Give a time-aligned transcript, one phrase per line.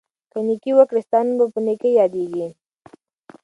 [0.03, 2.47] که ته نېکي وکړې، ستا نوم به په نېکۍ یادیږي.